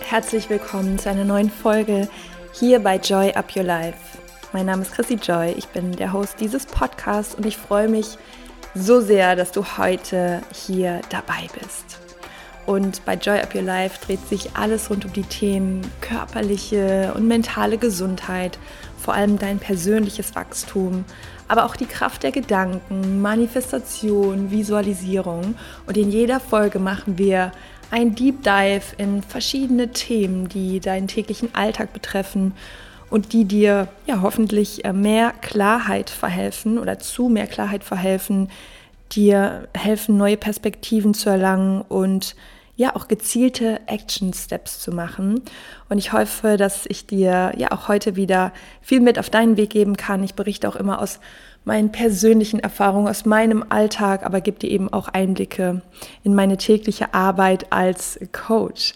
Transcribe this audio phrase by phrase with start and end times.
[0.00, 2.08] Herzlich willkommen zu einer neuen Folge
[2.52, 3.96] hier bei Joy Up Your Life.
[4.52, 8.18] Mein Name ist Chrissy Joy, ich bin der Host dieses Podcasts und ich freue mich
[8.74, 11.98] so sehr, dass du heute hier dabei bist.
[12.66, 17.26] Und bei Joy Up Your Life dreht sich alles rund um die Themen körperliche und
[17.26, 18.58] mentale Gesundheit,
[18.98, 21.04] vor allem dein persönliches Wachstum,
[21.48, 25.54] aber auch die Kraft der Gedanken, Manifestation, Visualisierung.
[25.86, 27.52] Und in jeder Folge machen wir
[27.90, 32.54] ein Deep Dive in verschiedene Themen, die deinen täglichen Alltag betreffen
[33.10, 38.50] und die dir ja hoffentlich äh, mehr Klarheit verhelfen oder zu mehr Klarheit verhelfen,
[39.12, 42.34] dir helfen, neue Perspektiven zu erlangen und
[42.76, 45.42] ja auch gezielte Action Steps zu machen.
[45.88, 49.70] Und ich hoffe, dass ich dir ja auch heute wieder viel mit auf deinen Weg
[49.70, 50.24] geben kann.
[50.24, 51.20] Ich berichte auch immer aus
[51.64, 55.82] meinen persönlichen Erfahrungen, aus meinem Alltag, aber gebe dir eben auch Einblicke
[56.22, 58.94] in meine tägliche Arbeit als Coach.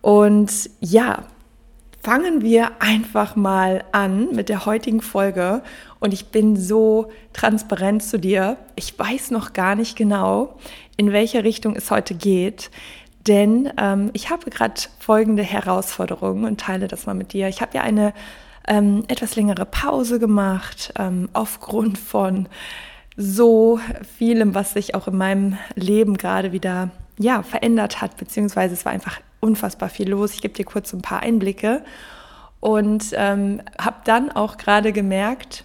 [0.00, 1.24] Und ja,
[2.02, 5.62] fangen wir einfach mal an mit der heutigen Folge.
[6.00, 8.56] Und ich bin so transparent zu dir.
[8.76, 10.56] Ich weiß noch gar nicht genau,
[10.96, 12.70] in welche Richtung es heute geht.
[13.28, 17.48] Denn ähm, ich habe gerade folgende Herausforderungen und teile das mal mit dir.
[17.48, 18.14] Ich habe ja eine
[18.66, 22.48] ähm, etwas längere Pause gemacht, ähm, aufgrund von
[23.16, 23.80] so
[24.16, 28.92] vielem, was sich auch in meinem Leben gerade wieder ja, verändert hat, beziehungsweise es war
[28.92, 30.32] einfach unfassbar viel los.
[30.32, 31.84] Ich gebe dir kurz ein paar Einblicke
[32.60, 35.64] und ähm, habe dann auch gerade gemerkt,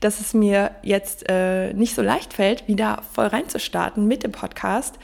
[0.00, 4.98] dass es mir jetzt äh, nicht so leicht fällt, wieder voll reinzustarten mit dem Podcast,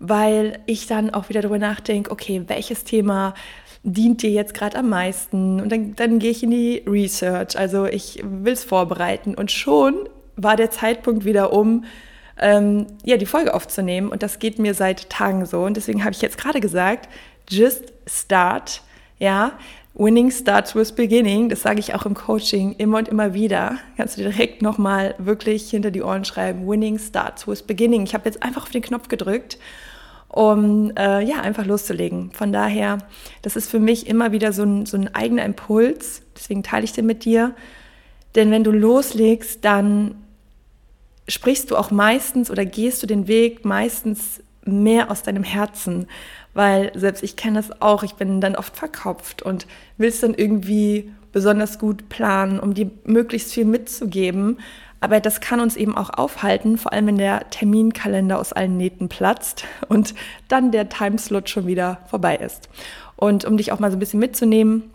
[0.00, 3.34] weil ich dann auch wieder darüber nachdenke, okay, welches Thema
[3.82, 5.60] dient dir jetzt gerade am meisten?
[5.60, 10.08] Und dann, dann gehe ich in die Research, also ich will es vorbereiten und schon
[10.36, 11.84] war der Zeitpunkt wieder um,
[12.40, 16.12] ähm, ja, die Folge aufzunehmen und das geht mir seit Tagen so und deswegen habe
[16.12, 17.10] ich jetzt gerade gesagt,
[17.50, 18.80] just start,
[19.18, 19.52] ja,
[19.92, 23.76] Winning starts with beginning, das sage ich auch im Coaching immer und immer wieder.
[23.98, 26.66] Kannst du direkt nochmal wirklich hinter die Ohren schreiben.
[26.66, 28.04] Winning starts with beginning.
[28.04, 29.58] Ich habe jetzt einfach auf den Knopf gedrückt
[30.30, 32.30] um äh, ja einfach loszulegen.
[32.32, 32.98] Von daher,
[33.42, 36.22] das ist für mich immer wieder so ein, so ein eigener Impuls.
[36.36, 37.54] Deswegen teile ich den mit dir.
[38.36, 40.14] Denn wenn du loslegst, dann
[41.28, 46.06] sprichst du auch meistens oder gehst du den Weg meistens mehr aus deinem Herzen,
[46.54, 51.12] weil selbst ich kenne das auch, ich bin dann oft verkopft und willst dann irgendwie
[51.32, 54.58] besonders gut planen, um dir möglichst viel mitzugeben,
[55.00, 59.08] aber das kann uns eben auch aufhalten, vor allem wenn der Terminkalender aus allen Nähten
[59.08, 60.14] platzt und
[60.48, 62.68] dann der Timeslot schon wieder vorbei ist.
[63.16, 64.90] Und um dich auch mal so ein bisschen mitzunehmen,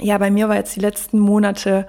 [0.00, 1.86] ja, bei mir war jetzt die letzten Monate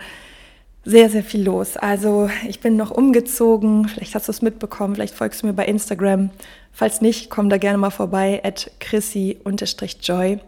[0.84, 1.78] sehr, sehr viel los.
[1.78, 5.66] Also ich bin noch umgezogen, vielleicht hast du es mitbekommen, vielleicht folgst du mir bei
[5.66, 6.32] Instagram.
[6.72, 10.40] Falls nicht, komm da gerne mal vorbei, at chrissy-joy.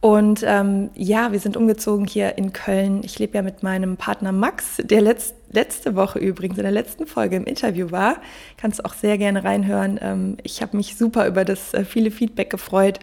[0.00, 3.02] Und ähm, ja, wir sind umgezogen hier in Köln.
[3.04, 7.06] Ich lebe ja mit meinem Partner Max, der letzt, letzte Woche übrigens in der letzten
[7.06, 8.16] Folge im Interview war.
[8.56, 9.98] Kannst du auch sehr gerne reinhören.
[10.02, 12.98] Ähm, ich habe mich super über das äh, viele Feedback gefreut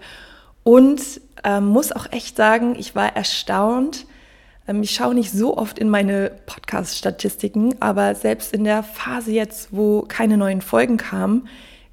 [0.63, 1.01] und
[1.43, 4.05] ähm, muss auch echt sagen, ich war erstaunt.
[4.67, 9.69] Ähm, ich schaue nicht so oft in meine Podcast-Statistiken, aber selbst in der Phase jetzt,
[9.71, 11.47] wo keine neuen Folgen kamen,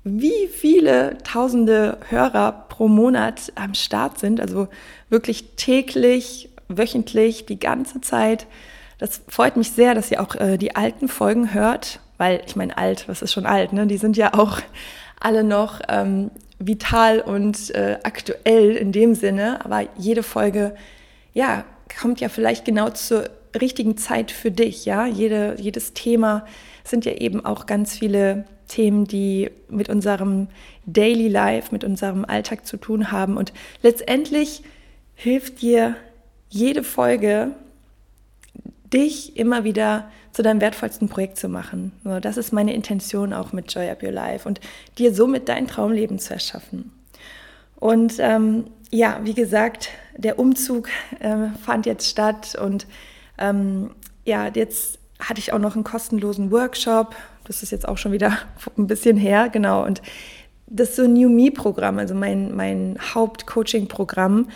[0.04, 4.68] wie viele tausende Hörer pro Monat am Start sind, also
[5.08, 8.46] wirklich täglich, wöchentlich, die ganze Zeit.
[8.98, 12.76] Das freut mich sehr, dass ihr auch äh, die alten Folgen hört, weil ich meine,
[12.78, 13.86] alt, was ist schon alt, ne?
[13.86, 14.60] Die sind ja auch
[15.20, 20.74] alle noch ähm, vital und äh, aktuell in dem Sinne, aber jede Folge,
[21.34, 21.64] ja,
[22.00, 23.28] kommt ja vielleicht genau zur
[23.60, 25.06] richtigen Zeit für dich, ja.
[25.06, 26.46] Jede, jedes Thema
[26.84, 30.48] sind ja eben auch ganz viele Themen, die mit unserem
[30.86, 33.36] Daily Life, mit unserem Alltag zu tun haben.
[33.36, 33.52] Und
[33.82, 34.62] letztendlich
[35.14, 35.96] hilft dir
[36.48, 37.52] jede Folge,
[38.96, 41.92] dich immer wieder zu deinem wertvollsten Projekt zu machen.
[42.02, 44.60] So, das ist meine Intention auch mit Joy Up Your Life und
[44.98, 46.92] dir somit dein Traumleben zu erschaffen.
[47.76, 50.88] Und ähm, ja, wie gesagt, der Umzug
[51.20, 52.86] äh, fand jetzt statt und
[53.38, 53.90] ähm,
[54.24, 57.14] ja, jetzt hatte ich auch noch einen kostenlosen Workshop.
[57.44, 58.38] Das ist jetzt auch schon wieder
[58.78, 59.84] ein bisschen her, genau.
[59.84, 60.00] Und
[60.66, 64.48] das so New Me-Programm, also mein, mein Haupt-Coaching-Programm,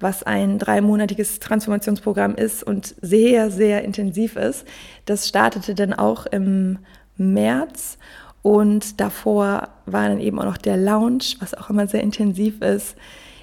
[0.00, 4.64] was ein dreimonatiges Transformationsprogramm ist und sehr, sehr intensiv ist.
[5.04, 6.78] Das startete dann auch im
[7.16, 7.98] März
[8.42, 12.96] und davor war dann eben auch noch der Lounge, was auch immer sehr intensiv ist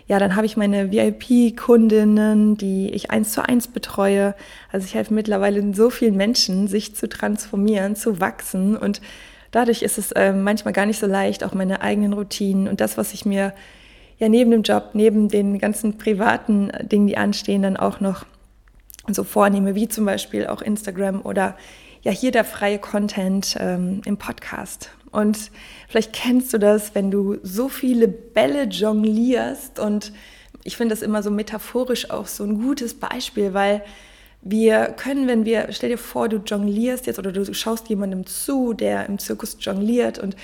[0.08, 4.36] ja, dann habe ich meine VIP-Kundinnen, die ich eins zu eins betreue.
[4.72, 9.02] Also ich helfe mittlerweile so vielen Menschen, sich zu transformieren, zu wachsen und
[9.52, 12.98] dadurch ist es äh, manchmal gar nicht so leicht, auch meine eigenen Routinen und das,
[12.98, 13.54] was ich mir
[14.24, 18.26] ja neben dem Job, neben den ganzen privaten Dingen, die anstehen, dann auch noch
[19.08, 21.58] so vornehme, wie zum Beispiel auch Instagram oder
[22.04, 24.90] ja hier der freie Content ähm, im Podcast.
[25.12, 25.52] Und
[25.90, 30.14] vielleicht kennst du das, wenn du so viele Bälle jonglierst und
[30.64, 33.84] ich finde das immer so metaphorisch auch so ein gutes Beispiel, weil
[34.42, 38.74] wir können, wenn wir, stell dir vor, du jonglierst jetzt oder du schaust jemandem zu,
[38.74, 40.38] der im Zirkus jongliert und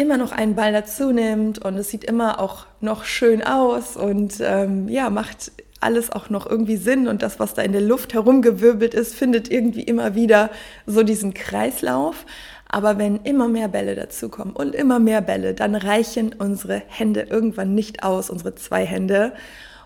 [0.00, 4.34] immer noch einen Ball dazu nimmt und es sieht immer auch noch schön aus und
[4.40, 8.14] ähm, ja, macht alles auch noch irgendwie Sinn und das, was da in der Luft
[8.14, 10.50] herumgewirbelt ist, findet irgendwie immer wieder
[10.86, 12.24] so diesen Kreislauf.
[12.66, 17.74] Aber wenn immer mehr Bälle dazukommen und immer mehr Bälle, dann reichen unsere Hände irgendwann
[17.74, 19.34] nicht aus, unsere zwei Hände.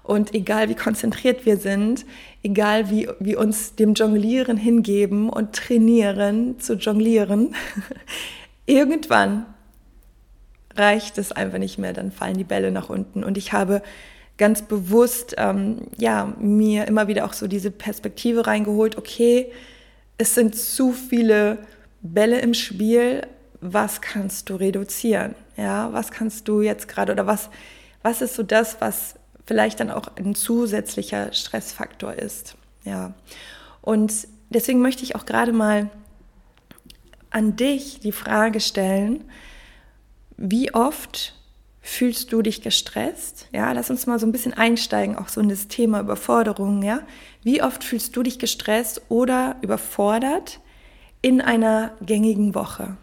[0.04, 2.04] Und egal wie konzentriert wir sind,
[2.44, 7.54] egal wie wir uns dem Jonglieren hingeben und trainieren zu jonglieren,
[8.66, 9.46] irgendwann
[10.76, 13.24] reicht es einfach nicht mehr, dann fallen die Bälle nach unten.
[13.24, 13.82] Und ich habe
[14.36, 19.52] ganz bewusst ähm, ja, mir immer wieder auch so diese Perspektive reingeholt, okay,
[20.18, 21.58] es sind zu viele
[22.02, 23.26] Bälle im Spiel,
[23.60, 25.34] was kannst du reduzieren?
[25.56, 27.48] Ja, was kannst du jetzt gerade oder was,
[28.02, 29.14] was ist so das, was
[29.46, 32.56] vielleicht dann auch ein zusätzlicher Stressfaktor ist?
[32.84, 33.14] Ja,
[33.80, 34.12] und
[34.50, 35.90] deswegen möchte ich auch gerade mal
[37.30, 39.24] an dich die Frage stellen,
[40.36, 41.34] wie oft
[41.80, 43.48] fühlst du dich gestresst?
[43.52, 46.82] Ja, lass uns mal so ein bisschen einsteigen, auch so in das Thema Überforderung.
[46.82, 47.00] Ja,
[47.42, 50.60] wie oft fühlst du dich gestresst oder überfordert
[51.20, 52.96] in einer gängigen Woche?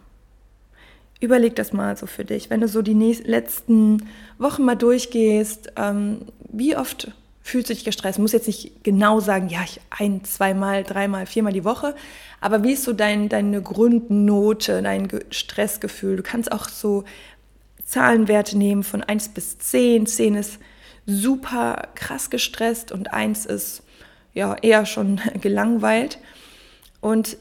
[1.20, 4.08] Überleg das mal so für dich, wenn du so die letzten
[4.38, 5.72] Wochen mal durchgehst.
[5.76, 8.18] Ähm, wie oft fühlst du dich gestresst?
[8.18, 11.94] Du musst jetzt nicht genau sagen, ja, ich ein, zweimal, dreimal, viermal die Woche,
[12.40, 16.16] aber wie ist so dein, deine Grundnote, dein Stressgefühl?
[16.16, 17.04] Du kannst auch so
[17.84, 20.06] Zahlenwerte nehmen von 1 bis 10.
[20.06, 20.58] 10 ist
[21.06, 23.82] super krass gestresst und 1 ist
[24.34, 26.18] ja eher schon gelangweilt.
[27.00, 27.36] Und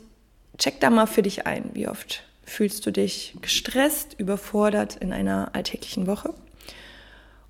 [0.57, 5.51] check da mal für dich ein, wie oft fühlst du dich gestresst, überfordert in einer
[5.54, 6.33] alltäglichen Woche.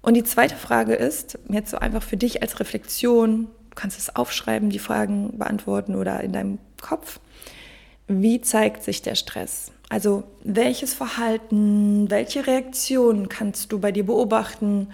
[0.02, 4.16] Und die zweite Frage ist, jetzt so einfach für dich als Reflexion, du kannst es
[4.16, 7.20] aufschreiben, die Fragen beantworten oder in deinem Kopf.
[8.08, 9.72] Wie zeigt sich der Stress?
[9.90, 14.88] Also welches Verhalten, welche Reaktionen kannst du bei dir beobachten?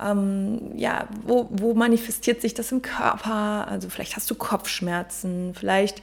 [0.00, 3.68] Ähm, ja, wo, wo manifestiert sich das im Körper?
[3.68, 6.02] Also vielleicht hast du Kopfschmerzen, vielleicht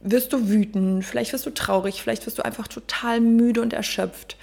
[0.00, 4.36] wirst du wütend, vielleicht wirst du traurig, vielleicht wirst du einfach total müde und erschöpft,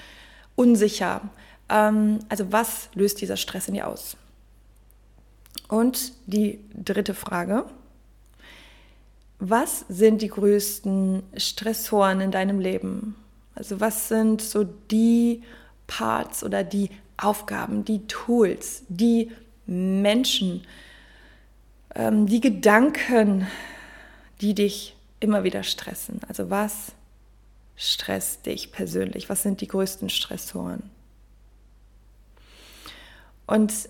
[0.55, 1.21] unsicher.
[1.69, 4.17] Ähm, also was löst dieser Stress in dir aus?
[5.67, 7.65] Und die dritte Frage,
[9.39, 13.15] was sind die größten Stressoren in deinem Leben?
[13.55, 15.43] Also was sind so die
[15.87, 19.31] Parts oder die Aufgaben, die Tools, die
[19.65, 20.65] Menschen,
[21.95, 23.47] ähm, die Gedanken,
[24.41, 26.19] die dich immer wieder stressen?
[26.27, 26.93] Also was
[27.75, 29.29] stresst dich persönlich?
[29.29, 30.89] Was sind die größten Stressoren?
[33.49, 33.89] Und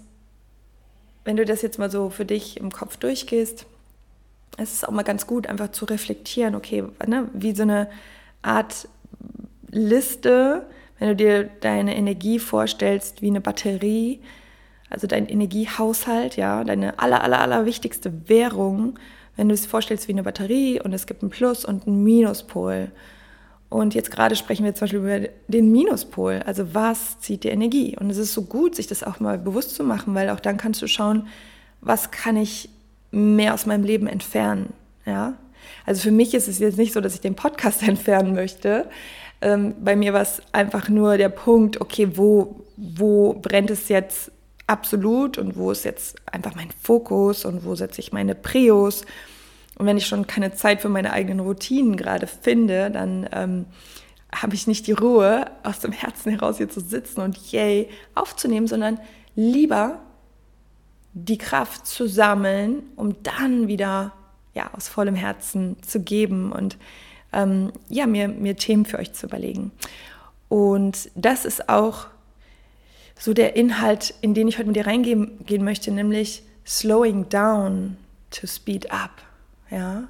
[1.26, 3.66] wenn du das jetzt mal so für dich im Kopf durchgehst,
[4.58, 7.90] es ist auch mal ganz gut, einfach zu reflektieren, okay, ne, wie so eine
[8.42, 8.88] Art
[9.70, 10.66] Liste,
[10.98, 14.22] wenn du dir deine Energie vorstellst wie eine Batterie,
[14.90, 18.98] also dein Energiehaushalt, ja, deine aller, aller, aller wichtigste Währung,
[19.36, 22.92] wenn du es vorstellst wie eine Batterie und es gibt einen Plus- und einen Minuspol.
[23.70, 27.96] Und jetzt gerade sprechen wir zum Beispiel über den Minuspol, also was zieht die Energie?
[28.00, 30.58] Und es ist so gut, sich das auch mal bewusst zu machen, weil auch dann
[30.58, 31.28] kannst du schauen,
[31.82, 32.70] was kann ich
[33.12, 34.74] mehr aus meinem Leben entfernen.
[35.06, 35.36] Ja?
[35.86, 38.90] Also für mich ist es jetzt nicht so, dass ich den Podcast entfernen möchte.
[39.42, 44.32] Ähm, bei mir war es einfach nur der Punkt, okay, wo, wo brennt es jetzt
[44.68, 49.04] absolut und wo ist jetzt einfach mein Fokus und wo setze ich meine Prios.
[49.80, 53.66] Und wenn ich schon keine Zeit für meine eigenen Routinen gerade finde, dann ähm,
[54.30, 58.68] habe ich nicht die Ruhe, aus dem Herzen heraus hier zu sitzen und yay aufzunehmen,
[58.68, 59.00] sondern
[59.36, 60.02] lieber
[61.14, 64.12] die Kraft zu sammeln, um dann wieder
[64.54, 66.78] ja, aus vollem Herzen zu geben und
[67.32, 69.72] ähm, ja, mir, mir Themen für euch zu überlegen.
[70.50, 72.08] Und das ist auch
[73.18, 77.96] so der Inhalt, in den ich heute mit dir reingehen gehen möchte, nämlich slowing down
[78.30, 79.29] to speed up.
[79.70, 80.04] Ja?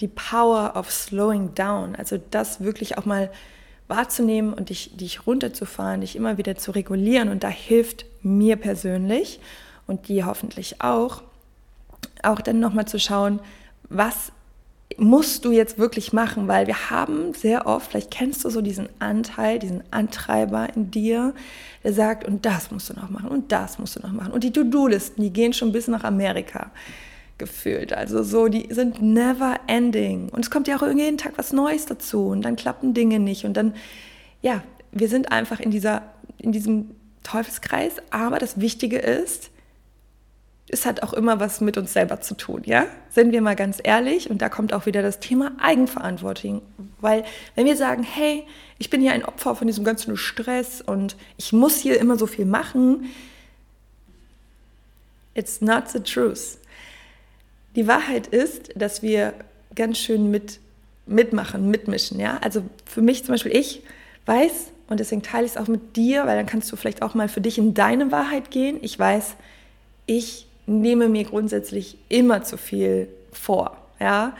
[0.00, 3.30] Die Power of slowing down, also das wirklich auch mal
[3.88, 7.28] wahrzunehmen und dich, dich runterzufahren, dich immer wieder zu regulieren.
[7.28, 9.40] Und da hilft mir persönlich
[9.86, 11.22] und die hoffentlich auch,
[12.22, 13.40] auch dann nochmal zu schauen,
[13.88, 14.32] was
[14.98, 18.88] musst du jetzt wirklich machen, weil wir haben sehr oft, vielleicht kennst du so diesen
[18.98, 21.34] Anteil, diesen Antreiber in dir,
[21.82, 24.32] der sagt, und das musst du noch machen und das musst du noch machen.
[24.32, 26.70] Und die To-Do-Listen, die gehen schon bis nach Amerika
[27.42, 27.92] gefühlt.
[27.92, 30.28] Also so, die sind never ending.
[30.28, 33.44] Und es kommt ja auch jeden Tag was Neues dazu und dann klappen Dinge nicht.
[33.44, 33.74] Und dann,
[34.42, 36.02] ja, wir sind einfach in, dieser,
[36.38, 36.92] in diesem
[37.24, 37.94] Teufelskreis.
[38.10, 39.50] Aber das Wichtige ist,
[40.68, 42.86] es hat auch immer was mit uns selber zu tun, ja?
[43.10, 46.62] Sind wir mal ganz ehrlich und da kommt auch wieder das Thema Eigenverantwortung,
[47.00, 47.24] weil
[47.56, 48.46] wenn wir sagen, hey,
[48.78, 52.26] ich bin hier ein Opfer von diesem ganzen Stress und ich muss hier immer so
[52.26, 53.10] viel machen,
[55.34, 56.58] it's not the truth.
[57.76, 59.34] Die Wahrheit ist, dass wir
[59.74, 60.60] ganz schön mit
[61.06, 62.38] mitmachen, mitmischen, ja?
[62.42, 63.82] Also für mich zum Beispiel, ich
[64.26, 67.14] weiß und deswegen teile ich es auch mit dir, weil dann kannst du vielleicht auch
[67.14, 68.78] mal für dich in deine Wahrheit gehen.
[68.82, 69.34] Ich weiß,
[70.06, 73.76] ich nehme mir grundsätzlich immer zu viel vor.
[73.98, 74.36] Ja?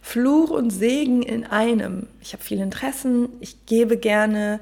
[0.00, 2.08] Fluch und Segen in einem.
[2.20, 4.60] Ich habe viele Interessen, ich gebe gerne,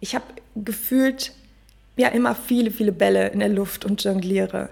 [0.00, 0.24] ich habe
[0.56, 1.32] gefühlt
[1.96, 4.70] ja immer viele, viele Bälle in der Luft und jongliere.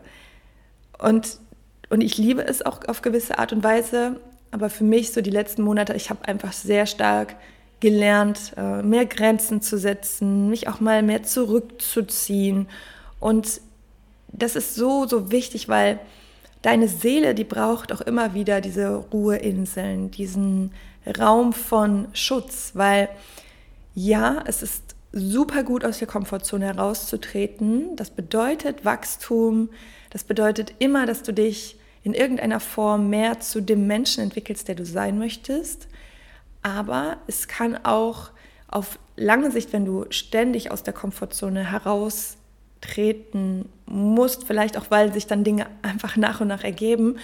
[0.98, 1.38] Und,
[1.88, 5.30] und ich liebe es auch auf gewisse Art und Weise, aber für mich so die
[5.30, 7.36] letzten Monate, ich habe einfach sehr stark
[7.80, 12.68] gelernt, äh, mehr Grenzen zu setzen, mich auch mal mehr zurückzuziehen.
[13.20, 13.60] Und
[14.32, 15.98] das ist so, so wichtig, weil
[16.62, 20.72] deine Seele, die braucht auch immer wieder diese Ruheinseln, diesen
[21.18, 23.08] Raum von Schutz, weil
[23.94, 27.96] ja, es ist super gut aus der Komfortzone herauszutreten.
[27.96, 29.70] Das bedeutet Wachstum,
[30.10, 31.75] das bedeutet immer, dass du dich
[32.06, 35.88] in irgendeiner Form mehr zu dem Menschen entwickelst, der du sein möchtest.
[36.62, 38.30] Aber es kann auch
[38.68, 42.36] auf lange Sicht, wenn du ständig aus der Komfortzone heraus
[42.80, 47.18] treten musst, vielleicht auch weil sich dann Dinge einfach nach und nach ergeben,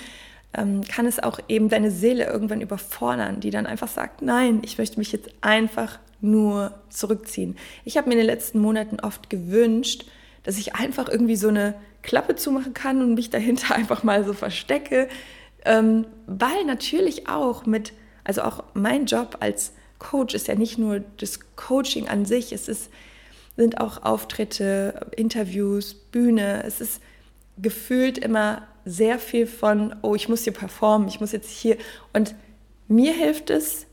[0.53, 4.79] ähm, kann es auch eben deine Seele irgendwann überfordern, die dann einfach sagt, nein, ich
[4.79, 7.57] möchte mich jetzt einfach nur zurückziehen.
[7.85, 10.07] Ich habe mir in den letzten Monaten oft gewünscht,
[10.43, 14.33] dass ich einfach irgendwie so eine Klappe zumachen kann und mich dahinter einfach mal so
[14.33, 15.09] verstecke,
[15.65, 17.93] ähm, weil natürlich auch mit,
[18.25, 22.69] also auch mein Job als Coach ist ja nicht nur das Coaching an sich, es
[22.69, 22.91] ist
[23.57, 26.63] sind auch Auftritte, Interviews, Bühne.
[26.65, 27.03] Es ist
[27.59, 31.77] gefühlt immer sehr viel von, oh, ich muss hier performen, ich muss jetzt hier.
[32.13, 32.35] Und
[32.89, 33.87] mir hilft es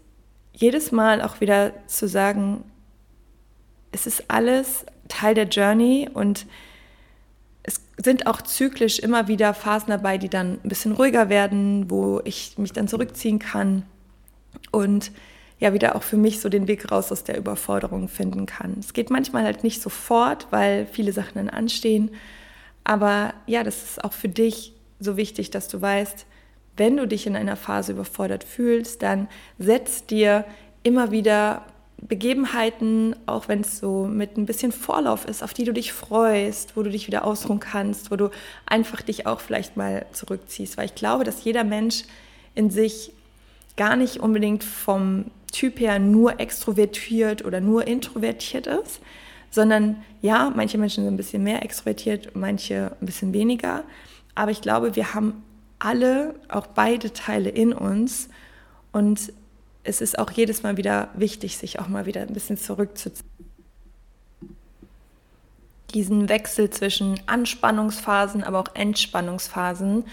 [0.53, 2.63] jedes Mal auch wieder zu sagen,
[3.91, 6.45] es ist alles Teil der Journey und
[7.63, 12.21] es sind auch zyklisch immer wieder Phasen dabei, die dann ein bisschen ruhiger werden, wo
[12.23, 13.83] ich mich dann zurückziehen kann.
[14.71, 15.11] Und
[15.59, 18.77] ja wieder auch für mich so den Weg raus aus der Überforderung finden kann.
[18.79, 22.11] Es geht manchmal halt nicht sofort, weil viele Sachen dann anstehen.
[22.83, 26.25] Aber ja, das ist auch für dich so wichtig, dass du weißt,
[26.77, 30.45] wenn du dich in einer Phase überfordert fühlst, dann setz dir
[30.83, 31.65] immer wieder
[32.01, 36.75] Begebenheiten, auch wenn es so mit ein bisschen Vorlauf ist, auf die du dich freust,
[36.75, 38.29] wo du dich wieder ausruhen kannst, wo du
[38.65, 40.77] einfach dich auch vielleicht mal zurückziehst.
[40.77, 42.03] Weil ich glaube, dass jeder Mensch
[42.55, 43.11] in sich
[43.77, 49.01] gar nicht unbedingt vom Typ her nur extrovertiert oder nur introvertiert ist,
[49.51, 53.83] sondern ja, manche Menschen sind ein bisschen mehr extrovertiert, manche ein bisschen weniger.
[54.35, 55.43] Aber ich glaube, wir haben
[55.79, 58.29] alle auch beide Teile in uns
[58.91, 59.31] und
[59.89, 63.27] es ist auch jedes Mal wieder wichtig, sich auch mal wieder ein bisschen zurückzuziehen.
[65.93, 70.05] Diesen Wechsel zwischen Anspannungsphasen, aber auch Entspannungsphasen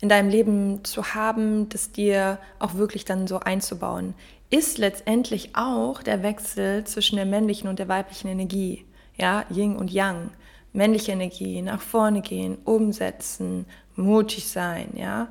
[0.00, 4.14] in deinem Leben zu haben, das dir auch wirklich dann so einzubauen
[4.50, 8.84] ist letztendlich auch der Wechsel zwischen der männlichen und der weiblichen Energie.
[9.16, 10.30] Ja, Yin und Yang.
[10.72, 13.66] Männliche Energie, nach vorne gehen, umsetzen,
[13.96, 15.28] mutig sein, ja.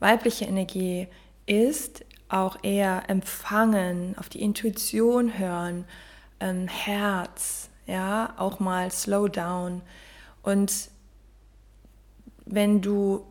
[0.00, 1.06] Weibliche Energie
[1.46, 5.84] ist auch eher empfangen, auf die Intuition hören,
[6.40, 9.82] ähm, Herz, ja, auch mal slow down.
[10.42, 10.72] Und
[12.46, 13.24] wenn du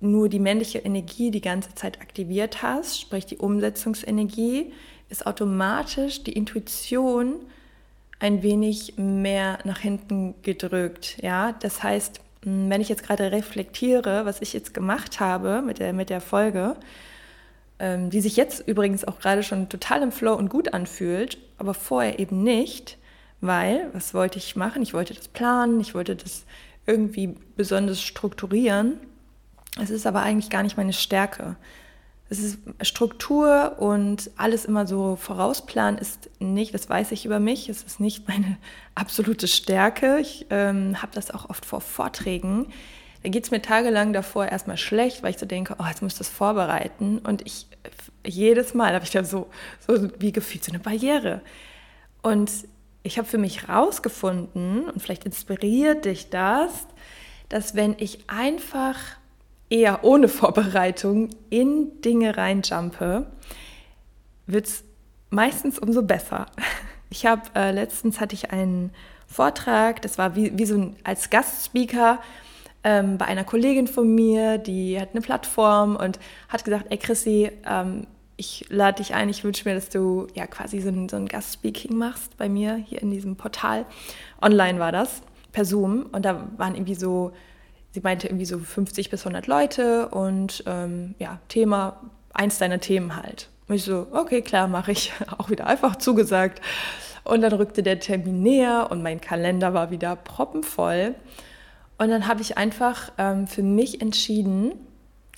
[0.00, 4.72] nur die männliche Energie die ganze Zeit aktiviert hast, sprich die Umsetzungsenergie,
[5.08, 7.36] ist automatisch die Intuition
[8.18, 11.18] ein wenig mehr nach hinten gedrückt.
[11.22, 15.92] Ja, das heißt, wenn ich jetzt gerade reflektiere, was ich jetzt gemacht habe mit der,
[15.92, 16.76] mit der Folge,
[17.80, 21.74] ähm, die sich jetzt übrigens auch gerade schon total im Flow und gut anfühlt, aber
[21.74, 22.98] vorher eben nicht,
[23.40, 24.82] weil, was wollte ich machen?
[24.82, 26.44] Ich wollte das planen, ich wollte das
[26.86, 29.00] irgendwie besonders strukturieren
[29.78, 31.56] es ist aber eigentlich gar nicht meine Stärke.
[32.28, 37.68] Es ist Struktur und alles immer so vorausplanen ist nicht, das weiß ich über mich,
[37.68, 38.56] es ist nicht meine
[38.94, 40.18] absolute Stärke.
[40.20, 42.72] Ich ähm, habe das auch oft vor Vorträgen,
[43.22, 46.12] da geht es mir tagelang davor erstmal schlecht, weil ich so denke, oh, jetzt muss
[46.12, 47.18] ich das vorbereiten.
[47.18, 47.66] Und ich
[48.26, 49.48] jedes Mal habe ich da so,
[49.86, 51.42] so wie gefühlt so eine Barriere.
[52.22, 52.50] Und
[53.02, 56.86] ich habe für mich rausgefunden, und vielleicht inspiriert dich das,
[57.48, 58.96] dass wenn ich einfach
[59.68, 63.26] eher ohne Vorbereitung in Dinge reinjumpe,
[64.46, 64.84] wird es
[65.30, 66.46] meistens umso besser.
[67.12, 68.92] Ich habe äh, letztens hatte ich einen
[69.26, 72.20] Vortrag, das war wie, wie so ein als Gastspeaker
[72.84, 76.18] ähm, bei einer Kollegin von mir, die hat eine Plattform und
[76.48, 78.06] hat gesagt, ey Chrissy, ähm,
[78.36, 81.26] ich lade dich ein, ich wünsche mir, dass du ja quasi so ein, so ein
[81.26, 83.84] Gastspeaking machst bei mir hier in diesem Portal.
[84.40, 85.20] Online war das,
[85.52, 86.06] per Zoom.
[86.12, 87.32] Und da waren irgendwie so,
[87.92, 92.00] sie meinte irgendwie so 50 bis 100 Leute und ähm, ja, Thema,
[92.32, 93.50] eins deiner Themen halt.
[93.68, 95.12] Und ich so, okay, klar, mache ich.
[95.38, 96.62] Auch wieder einfach zugesagt.
[97.24, 101.14] Und dann rückte der Termin näher und mein Kalender war wieder proppenvoll.
[102.00, 104.72] Und dann habe ich einfach ähm, für mich entschieden,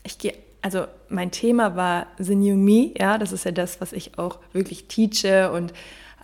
[0.04, 3.92] ich gehe also mein Thema war The New Me, ja, das ist ja das, was
[3.92, 5.72] ich auch wirklich teache und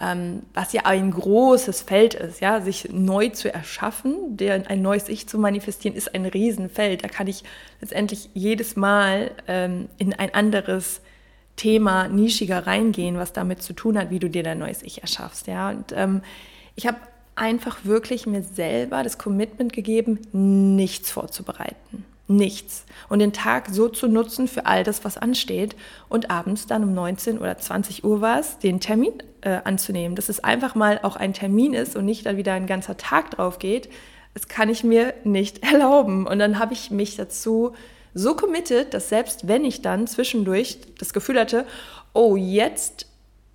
[0.01, 5.09] ähm, was ja ein großes Feld ist, ja, sich neu zu erschaffen, der, ein neues
[5.09, 7.03] Ich zu manifestieren, ist ein Riesenfeld.
[7.03, 7.43] Da kann ich
[7.81, 11.01] letztendlich jedes Mal ähm, in ein anderes
[11.57, 15.49] Thema nischiger reingehen, was damit zu tun hat, wie du dir dein neues Ich erschaffst,
[15.49, 15.71] ja.
[15.71, 16.23] Und ähm,
[16.77, 16.99] ich habe
[17.39, 22.85] einfach wirklich mir selber das Commitment gegeben, nichts vorzubereiten nichts.
[23.09, 25.75] Und den Tag so zu nutzen für all das, was ansteht
[26.09, 30.15] und abends dann um 19 oder 20 Uhr war es, den Termin äh, anzunehmen.
[30.15, 33.33] Dass es einfach mal auch ein Termin ist und nicht da wieder ein ganzer Tag
[33.33, 33.89] drauf geht,
[34.35, 36.27] das kann ich mir nicht erlauben.
[36.27, 37.73] Und dann habe ich mich dazu
[38.15, 41.67] so committed, dass selbst wenn ich dann zwischendurch das Gefühl hatte,
[42.13, 43.07] oh, jetzt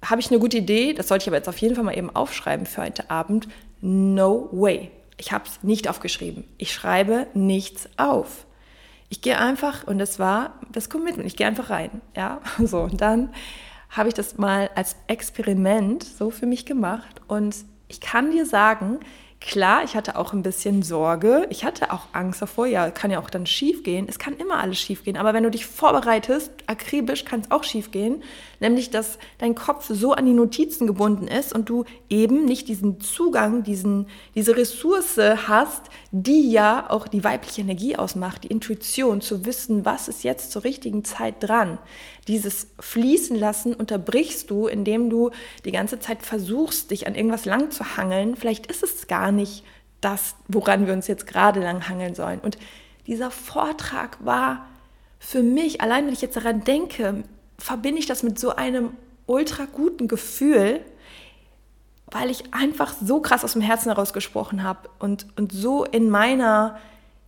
[0.04, 2.14] habe ich eine gute Idee, das sollte ich aber jetzt auf jeden Fall mal eben
[2.14, 3.48] aufschreiben für heute Abend,
[3.84, 4.90] no way.
[5.18, 6.46] Ich habe es nicht aufgeschrieben.
[6.58, 8.46] Ich schreibe nichts auf
[9.14, 12.02] ich gehe einfach, und das war das Commitment, ich gehe einfach rein.
[12.16, 12.82] Ja, so.
[12.82, 13.30] Und dann
[13.92, 17.22] habe ich das mal als Experiment so für mich gemacht.
[17.28, 17.56] Und
[17.88, 19.00] ich kann dir sagen,
[19.46, 21.48] Klar, ich hatte auch ein bisschen Sorge.
[21.50, 22.66] Ich hatte auch Angst davor.
[22.66, 24.08] Ja, kann ja auch dann schief gehen.
[24.08, 25.18] Es kann immer alles schief gehen.
[25.18, 28.24] Aber wenn du dich vorbereitest, akribisch, kann es auch schief gehen.
[28.62, 33.02] Nämlich, dass dein Kopf so an die Notizen gebunden ist und du eben nicht diesen
[33.02, 39.46] Zugang, diesen, diese Ressource hast, die ja auch die weibliche Energie ausmacht, die Intuition, zu
[39.46, 41.80] wissen, was ist jetzt zur richtigen Zeit dran.
[42.30, 45.32] Dieses Fließen lassen unterbrichst du, indem du
[45.66, 48.38] die ganze Zeit versuchst, dich an irgendwas lang zu hangeln.
[48.38, 49.64] Vielleicht ist es gar nicht
[50.02, 52.40] das, woran wir uns jetzt gerade lang hangeln sollen.
[52.40, 52.58] Und
[53.08, 54.68] dieser Vortrag war
[55.20, 57.24] für mich, allein wenn ich jetzt daran denke,
[57.58, 58.92] verbinde ich das mit so einem
[59.26, 60.82] ultra guten Gefühl,
[62.08, 66.10] weil ich einfach so krass aus dem Herzen heraus gesprochen habe und, und so in
[66.10, 66.78] meiner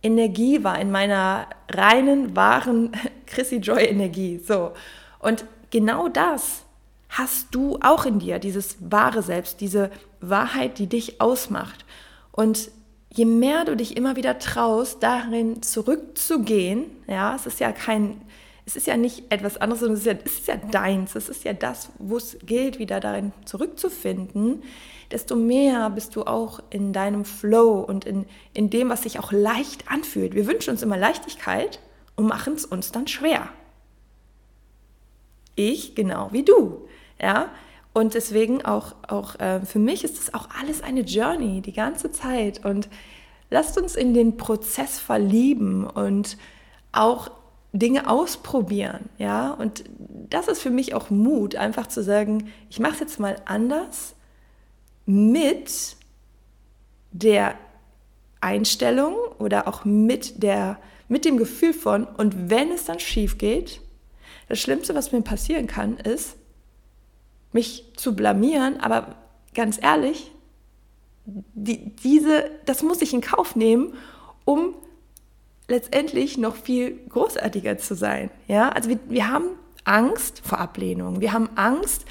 [0.02, 2.92] Energie war, in meiner reinen, wahren
[3.26, 4.38] Chrissy Joy Energie.
[4.38, 4.72] So.
[5.18, 6.62] Und genau das
[7.08, 11.84] hast du auch in dir, dieses wahre Selbst, diese Wahrheit, die dich ausmacht.
[12.32, 12.70] Und
[13.10, 18.20] je mehr du dich immer wieder traust, darin zurückzugehen, ja, es ist ja kein,
[18.66, 21.28] es ist ja nicht etwas anderes, sondern es ist ja, es ist ja deins, es
[21.28, 24.62] ist ja das, wo es gilt, wieder darin zurückzufinden,
[25.10, 29.32] desto mehr bist du auch in deinem Flow und in, in dem, was sich auch
[29.32, 30.34] leicht anfühlt.
[30.34, 31.80] Wir wünschen uns immer Leichtigkeit
[32.16, 33.48] und machen es uns dann schwer.
[35.54, 36.86] Ich genau wie du.
[37.20, 37.50] Ja,
[37.96, 42.10] und deswegen auch, auch äh, für mich ist das auch alles eine Journey, die ganze
[42.10, 42.62] Zeit.
[42.62, 42.90] Und
[43.48, 46.36] lasst uns in den Prozess verlieben und
[46.92, 47.30] auch
[47.72, 49.08] Dinge ausprobieren.
[49.16, 49.84] Ja, und
[50.28, 54.14] das ist für mich auch Mut, einfach zu sagen, ich mache es jetzt mal anders
[55.06, 55.96] mit
[57.12, 57.54] der
[58.42, 60.78] Einstellung oder auch mit, der,
[61.08, 63.80] mit dem Gefühl von, und wenn es dann schief geht,
[64.50, 66.36] das Schlimmste, was mir passieren kann, ist,
[67.56, 69.16] mich zu blamieren, aber
[69.54, 70.30] ganz ehrlich,
[71.24, 73.94] die, diese, das muss ich in Kauf nehmen,
[74.44, 74.74] um
[75.68, 78.30] letztendlich noch viel großartiger zu sein.
[78.46, 78.68] Ja?
[78.68, 79.46] Also wir, wir haben
[79.84, 81.20] Angst vor Ablehnung.
[81.22, 82.04] Wir haben Angst,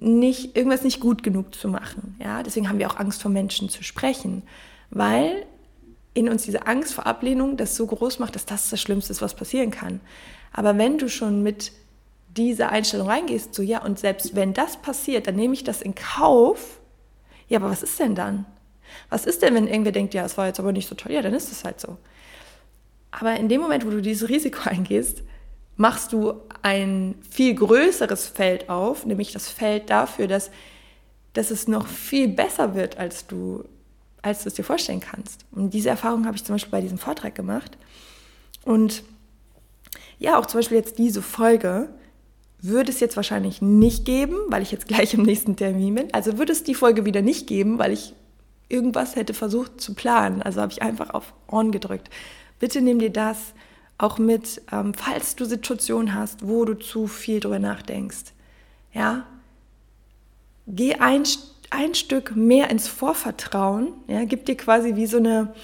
[0.00, 2.16] nicht, irgendwas nicht gut genug zu machen.
[2.18, 2.42] Ja?
[2.42, 4.42] Deswegen haben wir auch Angst vor Menschen zu sprechen,
[4.90, 5.44] weil
[6.14, 9.20] in uns diese Angst vor Ablehnung das so groß macht, dass das das Schlimmste ist,
[9.20, 10.00] was passieren kann.
[10.52, 11.72] Aber wenn du schon mit
[12.36, 15.94] dieser Einstellung reingehst, so ja, und selbst wenn das passiert, dann nehme ich das in
[15.94, 16.80] Kauf.
[17.48, 18.46] Ja, aber was ist denn dann?
[19.10, 21.12] Was ist denn, wenn irgendwer denkt, ja, es war jetzt aber nicht so toll?
[21.12, 21.96] Ja, dann ist es halt so.
[23.10, 25.22] Aber in dem Moment, wo du dieses Risiko eingehst,
[25.76, 30.50] machst du ein viel größeres Feld auf, nämlich das Feld dafür, dass,
[31.32, 33.64] dass es noch viel besser wird, als du
[34.22, 35.44] als du es dir vorstellen kannst.
[35.52, 37.76] Und diese Erfahrung habe ich zum Beispiel bei diesem Vortrag gemacht.
[38.64, 39.02] Und
[40.18, 41.88] ja, auch zum Beispiel jetzt diese Folge
[42.60, 46.14] würde es jetzt wahrscheinlich nicht geben, weil ich jetzt gleich im nächsten Termin bin.
[46.14, 48.14] Also würde es die Folge wieder nicht geben, weil ich
[48.68, 50.42] irgendwas hätte versucht zu planen.
[50.42, 52.10] Also habe ich einfach auf On gedrückt.
[52.58, 53.38] Bitte nimm dir das
[53.96, 58.32] auch mit, ähm, falls du Situationen hast, wo du zu viel drüber nachdenkst.
[58.92, 59.26] Ja,
[60.66, 61.24] geh ein,
[61.70, 63.88] ein Stück mehr ins Vorvertrauen.
[64.06, 65.54] Ja, gib dir quasi wie so eine,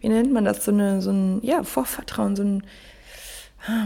[0.00, 2.62] wie nennt man das, so eine, so ein, ja, Vorvertrauen, so ein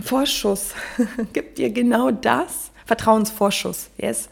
[0.03, 0.75] Vorschuss.
[1.33, 4.29] gib dir genau das, Vertrauensvorschuss, yes.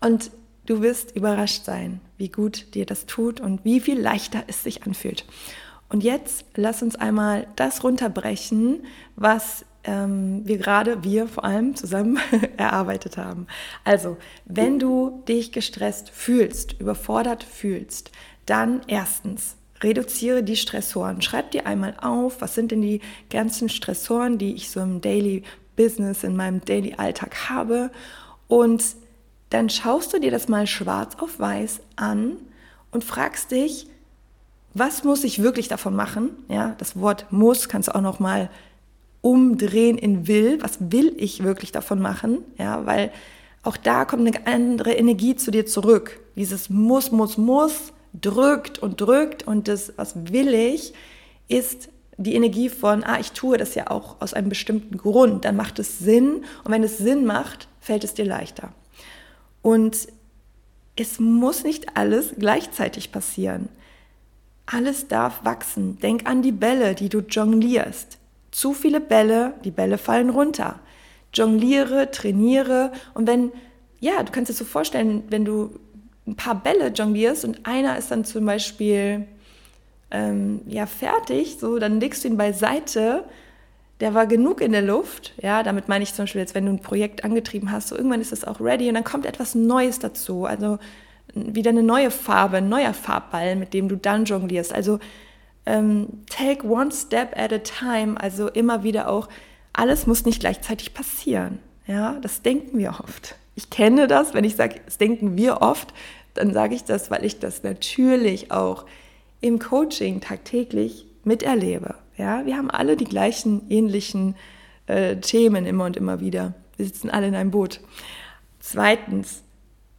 [0.00, 0.30] Und
[0.66, 4.84] du wirst überrascht sein, wie gut dir das tut und wie viel leichter es sich
[4.84, 5.24] anfühlt.
[5.88, 12.18] Und jetzt lass uns einmal das runterbrechen, was ähm, wir gerade, wir vor allem zusammen
[12.56, 13.46] erarbeitet haben.
[13.84, 18.10] Also, wenn du dich gestresst fühlst, überfordert fühlst,
[18.46, 21.22] dann erstens reduziere die Stressoren.
[21.22, 25.42] Schreib dir einmal auf, was sind denn die ganzen Stressoren, die ich so im Daily
[25.76, 27.90] Business, in meinem Daily Alltag habe.
[28.48, 28.84] Und
[29.50, 32.36] dann schaust du dir das mal schwarz auf weiß an
[32.90, 33.86] und fragst dich,
[34.74, 36.30] was muss ich wirklich davon machen?
[36.48, 38.48] Ja, das Wort muss kannst du auch noch mal
[39.20, 40.62] umdrehen in will.
[40.62, 42.38] Was will ich wirklich davon machen?
[42.58, 43.12] Ja, weil
[43.62, 46.20] auch da kommt eine andere Energie zu dir zurück.
[46.36, 50.92] Dieses muss, muss, muss drückt und drückt und das, was will ich,
[51.48, 55.44] ist die Energie von, ah, ich tue das ja auch aus einem bestimmten Grund.
[55.44, 58.72] Dann macht es Sinn und wenn es Sinn macht, fällt es dir leichter.
[59.62, 60.08] Und
[60.96, 63.68] es muss nicht alles gleichzeitig passieren.
[64.66, 65.98] Alles darf wachsen.
[66.00, 68.18] Denk an die Bälle, die du jonglierst.
[68.50, 70.80] Zu viele Bälle, die Bälle fallen runter.
[71.32, 73.52] Jongliere, trainiere und wenn,
[74.00, 75.78] ja, du kannst dir so vorstellen, wenn du
[76.26, 79.26] ein paar Bälle jonglierst und einer ist dann zum Beispiel
[80.10, 83.24] ähm, ja fertig, so dann legst du ihn beiseite.
[84.00, 85.62] Der war genug in der Luft, ja.
[85.62, 88.32] Damit meine ich zum Beispiel jetzt, wenn du ein Projekt angetrieben hast, so irgendwann ist
[88.32, 90.44] es auch ready und dann kommt etwas Neues dazu.
[90.44, 90.78] Also
[91.34, 94.74] wieder eine neue Farbe, ein neuer Farbball, mit dem du dann jonglierst.
[94.74, 94.98] Also
[95.66, 99.28] ähm, take one step at a time, also immer wieder auch,
[99.72, 101.60] alles muss nicht gleichzeitig passieren.
[101.86, 103.36] Ja, das denken wir oft.
[103.54, 105.92] Ich kenne das, wenn ich sage, das denken wir oft,
[106.34, 108.86] dann sage ich das, weil ich das natürlich auch
[109.40, 111.96] im Coaching tagtäglich miterlebe.
[112.16, 114.36] Ja, wir haben alle die gleichen ähnlichen
[114.86, 116.54] äh, Themen immer und immer wieder.
[116.76, 117.80] Wir sitzen alle in einem Boot.
[118.60, 119.42] Zweitens,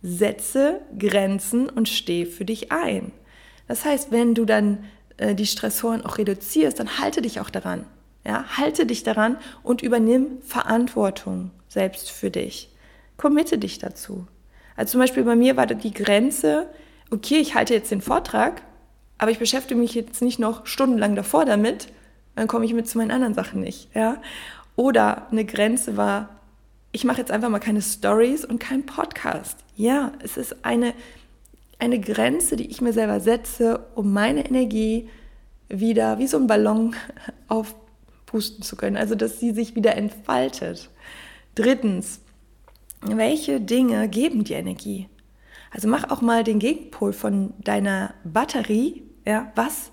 [0.02, 3.12] setze Grenzen und steh für dich ein.
[3.68, 4.86] Das heißt, wenn du dann
[5.18, 7.86] äh, die Stressoren auch reduzierst, dann halte dich auch daran.
[8.26, 12.72] Ja, halte dich daran und übernimm Verantwortung selbst für dich.
[13.17, 14.28] Committe dich dazu.
[14.76, 16.67] Also zum Beispiel bei mir war die Grenze,
[17.12, 18.63] okay, ich halte jetzt den Vortrag,
[19.17, 21.88] aber ich beschäftige mich jetzt nicht noch stundenlang davor damit,
[22.36, 23.93] dann komme ich mit zu meinen anderen Sachen nicht.
[23.93, 24.17] Ja?
[24.76, 26.30] Oder eine Grenze war,
[26.91, 29.60] ich mache jetzt einfach mal keine Stories und keinen Podcast.
[29.76, 30.93] Ja, es ist eine,
[31.80, 35.10] eine Grenze, die ich mir selber setze, um meine Energie
[35.69, 36.95] wieder wie so ein Ballon
[37.47, 40.89] aufpusten zu können, also dass sie sich wieder entfaltet.
[41.56, 42.19] Drittens,
[43.06, 45.10] welche Dinge geben dir Energie?
[45.72, 49.04] Also mach auch mal den Gegenpol von deiner Batterie.
[49.26, 49.92] Ja, was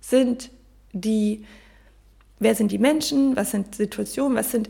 [0.00, 0.50] sind
[0.92, 1.44] die,
[2.38, 4.68] wer sind die Menschen, was sind Situationen, was sind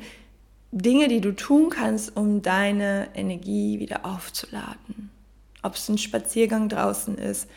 [0.72, 5.10] Dinge, die du tun kannst, um deine Energie wieder aufzuladen.
[5.62, 7.48] Ob es ein Spaziergang draußen ist,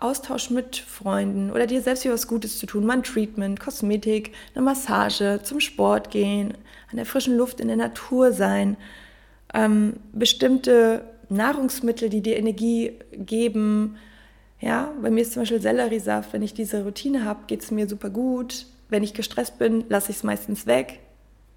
[0.00, 4.32] Austausch mit Freunden oder dir selbst wieder was Gutes zu tun, mal ein Treatment, Kosmetik,
[4.54, 6.54] eine Massage, zum Sport gehen,
[6.90, 8.76] an der frischen Luft in der Natur sein,
[9.54, 13.96] ähm, bestimmte Nahrungsmittel, die dir Energie geben.
[14.60, 16.32] Ja, bei mir ist zum Beispiel Selleriesaft.
[16.32, 18.66] Wenn ich diese Routine habe, geht es mir super gut.
[18.88, 21.00] Wenn ich gestresst bin, lasse ich es meistens weg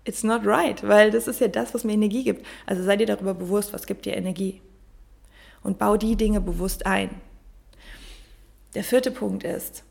[0.04, 2.46] it's not right, weil das ist ja das, was mir Energie gibt.
[2.66, 4.62] Also sei dir darüber bewusst, was gibt dir Energie.
[5.64, 7.10] Und bau die Dinge bewusst ein.
[8.74, 9.84] Der vierte Punkt ist,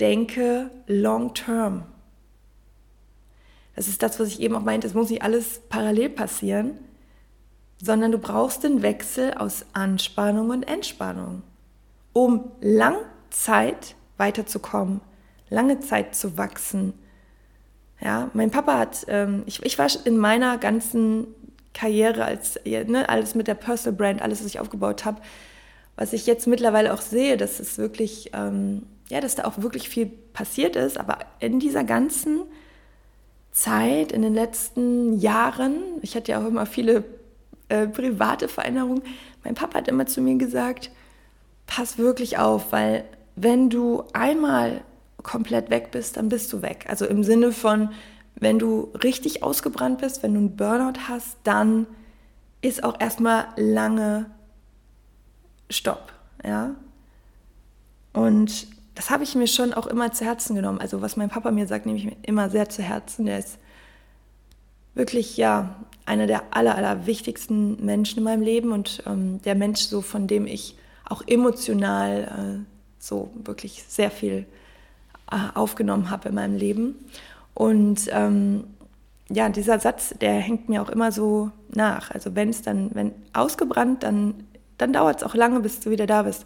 [0.00, 1.84] denke long term.
[3.74, 6.78] Das ist das, was ich eben auch meinte, es muss nicht alles parallel passieren,
[7.80, 11.42] sondern du brauchst den Wechsel aus Anspannung und Entspannung,
[12.12, 15.00] um Langzeit weiterzukommen,
[15.50, 16.94] lange Zeit zu wachsen,
[18.00, 21.28] ja, mein Papa hat, ähm, ich, ich war in meiner ganzen
[21.72, 25.20] Karriere als, ne, alles mit der Personal Brand, alles, was ich aufgebaut habe,
[25.96, 29.88] was ich jetzt mittlerweile auch sehe, dass es wirklich, ähm, ja, dass da auch wirklich
[29.88, 32.42] viel passiert ist, aber in dieser ganzen
[33.50, 37.02] Zeit, in den letzten Jahren, ich hatte ja auch immer viele
[37.68, 39.02] äh, private Veränderungen,
[39.44, 40.90] mein Papa hat immer zu mir gesagt,
[41.66, 44.82] pass wirklich auf, weil wenn du einmal
[45.22, 46.86] komplett weg bist, dann bist du weg.
[46.88, 47.90] Also im Sinne von,
[48.36, 51.86] wenn du richtig ausgebrannt bist, wenn du einen Burnout hast, dann
[52.62, 54.26] ist auch erstmal lange
[55.68, 56.12] Stopp,
[56.44, 56.74] ja.
[58.12, 60.80] Und das habe ich mir schon auch immer zu Herzen genommen.
[60.80, 63.26] Also was mein Papa mir sagt, nehme ich mir immer sehr zu Herzen.
[63.26, 63.58] Der ist
[64.96, 69.82] wirklich ja einer der aller, aller wichtigsten Menschen in meinem Leben und ähm, der Mensch
[69.82, 72.64] so, von dem ich auch emotional äh,
[72.98, 74.46] so wirklich sehr viel
[75.30, 76.96] äh, aufgenommen habe in meinem Leben.
[77.54, 78.64] Und ähm,
[79.28, 82.10] ja, dieser Satz, der hängt mir auch immer so nach.
[82.12, 84.34] Also wenn es dann, wenn ausgebrannt, dann,
[84.78, 86.44] dann dauert es auch lange, bis du wieder da bist.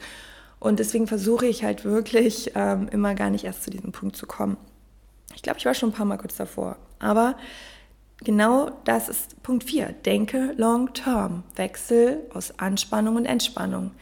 [0.58, 4.26] Und deswegen versuche ich halt wirklich ähm, immer gar nicht erst zu diesem Punkt zu
[4.26, 4.56] kommen.
[5.34, 6.76] Ich glaube, ich war schon ein paar Mal kurz davor.
[6.98, 7.36] Aber
[8.24, 9.92] genau das ist Punkt 4.
[10.04, 11.42] Denke long term.
[11.56, 13.92] Wechsel aus Anspannung und Entspannung.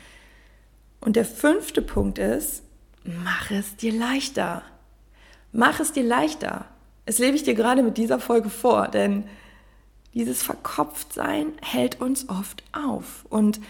[1.00, 2.62] Und der fünfte Punkt ist,
[3.04, 4.62] mach es dir leichter.
[5.52, 6.66] Mach es dir leichter.
[7.06, 9.24] Es lebe ich dir gerade mit dieser Folge vor, denn
[10.14, 13.24] dieses Verkopftsein hält uns oft auf.
[13.28, 13.60] Und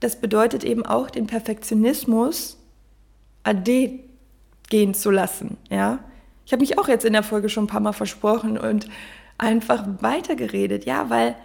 [0.00, 2.58] das bedeutet eben auch, den Perfektionismus
[3.42, 4.00] ade
[4.68, 5.56] gehen zu lassen.
[5.70, 6.00] Ja?
[6.44, 8.88] Ich habe mich auch jetzt in der Folge schon ein paar Mal versprochen und
[9.38, 10.84] einfach weitergeredet.
[10.84, 11.36] Ja, weil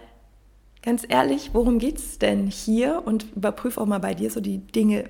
[0.82, 3.02] ganz ehrlich, worum geht es denn hier?
[3.04, 5.08] Und überprüf auch mal bei dir so die Dinge,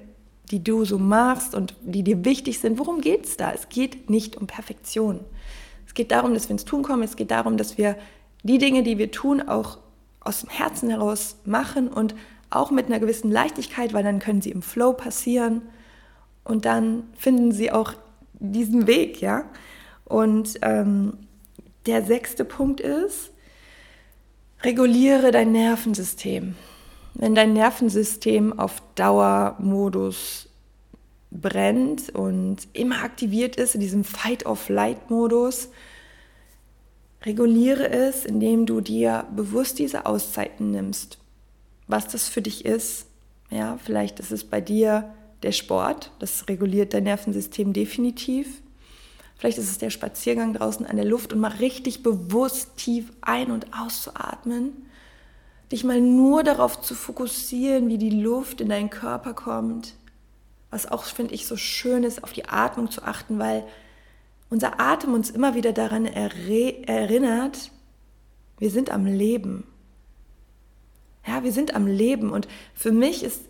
[0.51, 2.79] die du so machst und die dir wichtig sind.
[2.79, 3.53] Worum geht es da?
[3.53, 5.21] Es geht nicht um Perfektion.
[5.87, 7.03] Es geht darum, dass wir ins Tun kommen.
[7.03, 7.97] Es geht darum, dass wir
[8.43, 9.79] die Dinge, die wir tun, auch
[10.21, 12.15] aus dem Herzen heraus machen und
[12.51, 15.63] auch mit einer gewissen Leichtigkeit, weil dann können sie im Flow passieren
[16.45, 17.95] und dann finden sie auch
[18.35, 19.45] diesen Weg, ja.
[20.05, 21.15] Und ähm,
[21.87, 23.31] der sechste Punkt ist,
[24.63, 26.55] reguliere dein Nervensystem.
[27.15, 30.49] Wenn dein Nervensystem auf Dauermodus
[31.31, 35.71] brennt und immer aktiviert ist in diesem Fight-of-Light-Modus,
[37.25, 41.19] reguliere es, indem du dir bewusst diese Auszeiten nimmst
[41.93, 43.07] was das für dich ist.
[43.51, 48.63] Ja, vielleicht ist es bei dir der Sport, das reguliert dein Nervensystem definitiv.
[49.43, 53.51] Vielleicht ist es der Spaziergang draußen an der Luft und mal richtig bewusst tief ein-
[53.51, 54.87] und auszuatmen.
[55.73, 59.95] Dich mal nur darauf zu fokussieren, wie die Luft in deinen Körper kommt.
[60.71, 63.65] Was auch, finde ich, so schön ist, auf die Atmung zu achten, weil
[64.49, 67.73] unser Atem uns immer wieder daran erinnert,
[68.61, 69.67] wir sind am Leben.
[71.27, 73.41] Ja, wir sind am Leben und für mich ist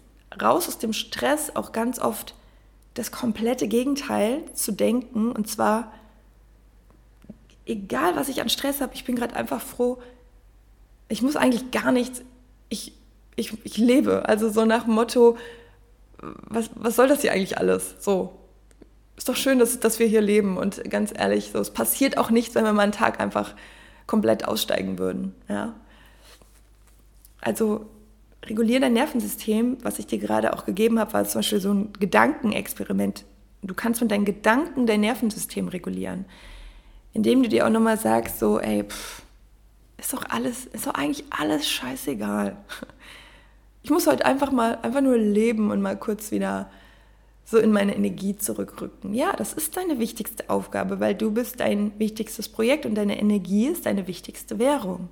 [0.40, 2.34] raus aus dem Stress auch ganz oft
[2.94, 5.92] das komplette Gegenteil zu denken und zwar
[7.66, 10.02] egal was ich an Stress habe, ich bin gerade einfach froh,
[11.08, 12.22] ich muss eigentlich gar nichts,
[12.68, 12.92] ich,
[13.36, 14.28] ich, ich lebe.
[14.28, 15.36] Also so nach dem Motto,
[16.18, 17.96] was, was soll das hier eigentlich alles?
[18.00, 18.38] So,
[19.16, 22.30] ist doch schön, dass, dass wir hier leben und ganz ehrlich, so, es passiert auch
[22.30, 23.54] nichts, wenn wir mal einen Tag einfach
[24.06, 25.34] komplett aussteigen würden.
[25.48, 25.74] Ja?
[27.40, 27.86] Also
[28.46, 31.92] regulier dein Nervensystem, was ich dir gerade auch gegeben habe, war zum Beispiel so ein
[31.98, 33.24] Gedankenexperiment.
[33.62, 36.24] Du kannst mit deinen Gedanken dein Nervensystem regulieren,
[37.12, 39.22] indem du dir auch nochmal sagst, so, ey, pff,
[39.98, 42.56] ist doch alles, ist doch eigentlich alles scheißegal.
[43.84, 46.70] Ich muss heute einfach mal, einfach nur leben und mal kurz wieder
[47.44, 49.14] so in meine Energie zurückrücken.
[49.14, 53.66] Ja, das ist deine wichtigste Aufgabe, weil du bist dein wichtigstes Projekt und deine Energie
[53.66, 55.08] ist deine wichtigste Währung.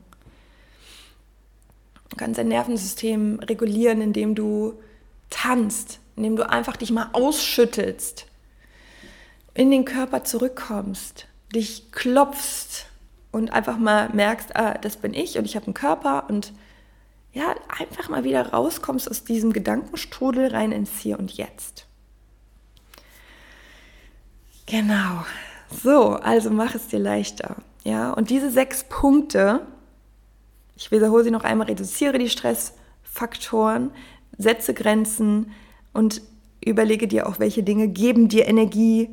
[2.11, 4.75] Du kannst dein Nervensystem regulieren, indem du
[5.31, 8.27] tanzt, indem du einfach dich mal ausschüttelst,
[9.55, 12.87] in den Körper zurückkommst, dich klopfst
[13.33, 16.53] und einfach mal merkst, ah, das bin ich und ich habe einen Körper und
[17.33, 21.87] ja, einfach mal wieder rauskommst aus diesem Gedankenstrudel rein ins Hier und Jetzt.
[24.67, 25.25] Genau.
[25.83, 27.57] So, also mach es dir leichter.
[27.85, 29.67] Ja, und diese sechs Punkte,
[30.81, 33.91] ich wiederhole sie noch einmal, reduziere die Stressfaktoren,
[34.39, 35.53] setze Grenzen
[35.93, 36.23] und
[36.65, 39.11] überlege dir auch, welche Dinge geben dir Energie.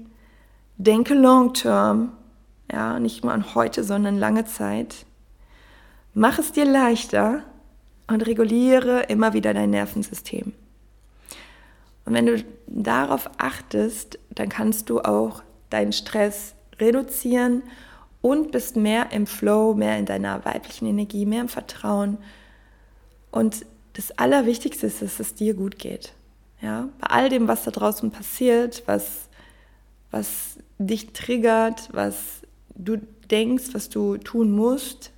[0.77, 2.13] Denke long term,
[2.71, 5.05] ja, nicht nur an heute, sondern lange Zeit.
[6.13, 7.43] Mach es dir leichter
[8.07, 10.53] und reguliere immer wieder dein Nervensystem.
[12.05, 17.63] Und wenn du darauf achtest, dann kannst du auch deinen Stress reduzieren
[18.21, 22.17] und bist mehr im Flow, mehr in deiner weiblichen Energie, mehr im Vertrauen.
[23.31, 26.13] Und das Allerwichtigste ist, dass es dir gut geht.
[26.61, 26.89] Ja?
[26.99, 29.29] Bei all dem, was da draußen passiert, was,
[30.11, 32.41] was dich triggert, was
[32.75, 32.97] du
[33.29, 35.11] denkst, was du tun musst,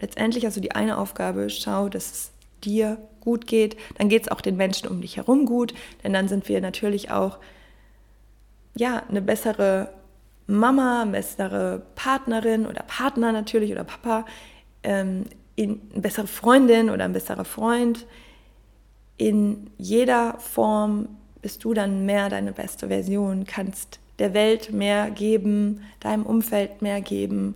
[0.00, 2.30] letztendlich du die eine Aufgabe, schau, dass es
[2.64, 3.76] dir gut geht.
[3.98, 7.10] Dann geht es auch den Menschen um dich herum gut, denn dann sind wir natürlich
[7.10, 7.38] auch
[8.76, 9.92] ja, eine bessere
[10.50, 14.26] Mama, bessere Partnerin oder Partner natürlich oder Papa,
[14.82, 15.24] ähm,
[15.56, 18.06] in, eine bessere Freundin oder ein besserer Freund.
[19.16, 21.08] In jeder Form
[21.42, 27.00] bist du dann mehr deine beste Version, kannst der Welt mehr geben, deinem Umfeld mehr
[27.00, 27.54] geben.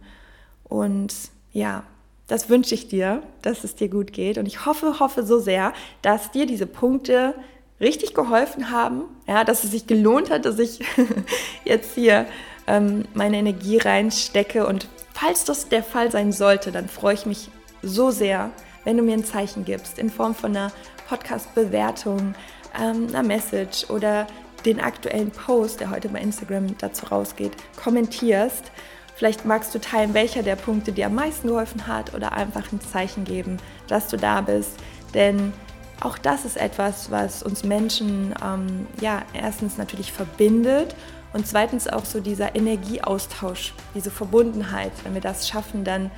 [0.65, 1.15] Und
[1.53, 1.85] ja,
[2.27, 4.39] das wünsche ich dir, dass es dir gut geht.
[4.39, 7.35] Und ich hoffe, hoffe so sehr, dass dir diese Punkte
[7.81, 10.81] richtig geholfen haben, ja, dass es sich gelohnt hat, dass ich
[11.65, 12.27] jetzt hier
[12.67, 14.67] ähm, meine Energie reinstecke.
[14.67, 17.51] Und falls das der Fall sein sollte, dann freue ich mich
[17.83, 18.51] so sehr,
[18.85, 20.73] wenn du mir ein Zeichen gibst in Form von einer
[21.09, 22.35] Podcast-Bewertung,
[22.81, 24.27] ähm, einer Message oder
[24.65, 28.71] den aktuellen Post, der heute bei Instagram dazu rausgeht, kommentierst.
[29.15, 32.81] Vielleicht magst du teilen, welcher der Punkte dir am meisten geholfen hat oder einfach ein
[32.81, 34.73] Zeichen geben, dass du da bist.
[35.13, 35.53] Denn
[36.01, 40.95] auch das ist etwas, was uns Menschen ähm, ja erstens natürlich verbindet
[41.35, 44.93] und zweitens auch so dieser Energieaustausch, diese Verbundenheit.
[45.03, 46.13] Wenn wir das schaffen, dann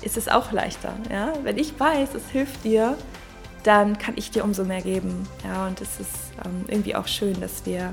[0.00, 0.94] ist es auch leichter.
[1.10, 1.32] Ja?
[1.42, 2.96] Wenn ich weiß, es hilft dir,
[3.64, 5.28] dann kann ich dir umso mehr geben.
[5.44, 7.92] Ja, und es ist ähm, irgendwie auch schön, dass wir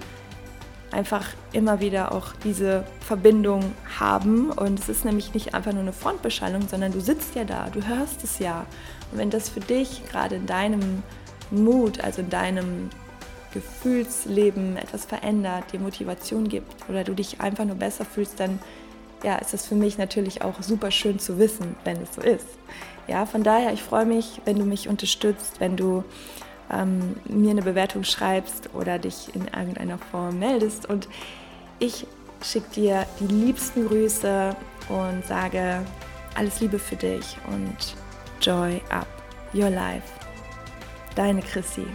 [0.92, 4.52] einfach immer wieder auch diese Verbindung haben.
[4.52, 7.86] Und es ist nämlich nicht einfach nur eine Frontbeschallung, sondern du sitzt ja da, du
[7.88, 8.68] hörst es ja.
[9.12, 11.02] Und wenn das für dich gerade in deinem
[11.50, 12.92] Mut, also in deinem
[13.58, 18.60] Gefühlsleben etwas verändert, dir Motivation gibt oder du dich einfach nur besser fühlst, dann
[19.24, 22.46] ja, ist das für mich natürlich auch super schön zu wissen, wenn es so ist.
[23.08, 26.04] Ja, von daher, ich freue mich, wenn du mich unterstützt, wenn du
[26.72, 30.88] ähm, mir eine Bewertung schreibst oder dich in irgendeiner Form meldest.
[30.88, 31.08] Und
[31.80, 32.06] ich
[32.44, 34.56] schicke dir die liebsten Grüße
[34.90, 35.84] und sage
[36.36, 37.96] alles Liebe für dich und
[38.40, 39.08] Joy up
[39.52, 40.08] your life.
[41.16, 41.88] Deine Chrissy.